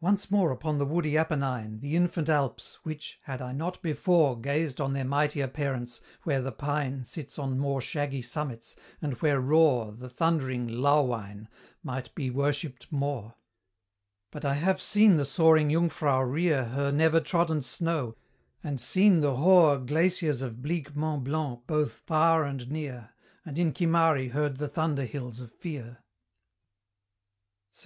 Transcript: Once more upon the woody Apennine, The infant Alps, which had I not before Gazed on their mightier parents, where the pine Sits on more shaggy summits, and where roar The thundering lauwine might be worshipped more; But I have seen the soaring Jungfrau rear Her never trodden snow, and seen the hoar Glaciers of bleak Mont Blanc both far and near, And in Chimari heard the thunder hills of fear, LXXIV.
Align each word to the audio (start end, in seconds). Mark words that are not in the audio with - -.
Once 0.00 0.30
more 0.30 0.50
upon 0.50 0.78
the 0.78 0.86
woody 0.86 1.14
Apennine, 1.14 1.80
The 1.80 1.94
infant 1.94 2.30
Alps, 2.30 2.78
which 2.84 3.18
had 3.24 3.42
I 3.42 3.52
not 3.52 3.82
before 3.82 4.40
Gazed 4.40 4.80
on 4.80 4.94
their 4.94 5.04
mightier 5.04 5.46
parents, 5.46 6.00
where 6.22 6.40
the 6.40 6.50
pine 6.52 7.04
Sits 7.04 7.38
on 7.38 7.58
more 7.58 7.82
shaggy 7.82 8.22
summits, 8.22 8.74
and 9.02 9.12
where 9.20 9.38
roar 9.42 9.92
The 9.92 10.08
thundering 10.08 10.66
lauwine 10.68 11.48
might 11.82 12.14
be 12.14 12.30
worshipped 12.30 12.90
more; 12.90 13.34
But 14.30 14.46
I 14.46 14.54
have 14.54 14.80
seen 14.80 15.18
the 15.18 15.26
soaring 15.26 15.68
Jungfrau 15.70 16.22
rear 16.22 16.64
Her 16.64 16.90
never 16.90 17.20
trodden 17.20 17.60
snow, 17.60 18.16
and 18.64 18.80
seen 18.80 19.20
the 19.20 19.36
hoar 19.36 19.76
Glaciers 19.76 20.40
of 20.40 20.62
bleak 20.62 20.96
Mont 20.96 21.24
Blanc 21.24 21.66
both 21.66 21.92
far 21.92 22.44
and 22.44 22.70
near, 22.70 23.10
And 23.44 23.58
in 23.58 23.74
Chimari 23.74 24.28
heard 24.28 24.56
the 24.56 24.68
thunder 24.68 25.04
hills 25.04 25.42
of 25.42 25.52
fear, 25.52 26.02
LXXIV. 27.74 27.80